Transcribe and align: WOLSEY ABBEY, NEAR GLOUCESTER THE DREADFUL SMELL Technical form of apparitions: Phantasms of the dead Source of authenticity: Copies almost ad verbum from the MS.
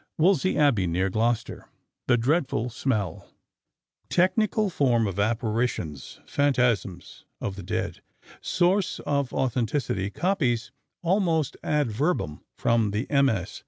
WOLSEY 0.17 0.57
ABBEY, 0.57 0.87
NEAR 0.87 1.11
GLOUCESTER 1.11 1.69
THE 2.07 2.17
DREADFUL 2.17 2.71
SMELL 2.71 3.29
Technical 4.09 4.71
form 4.71 5.05
of 5.05 5.19
apparitions: 5.19 6.21
Phantasms 6.25 7.25
of 7.39 7.55
the 7.55 7.61
dead 7.61 8.01
Source 8.41 8.99
of 9.01 9.31
authenticity: 9.31 10.09
Copies 10.09 10.71
almost 11.03 11.55
ad 11.61 11.91
verbum 11.91 12.43
from 12.57 12.89
the 12.89 13.05
MS. 13.11 13.59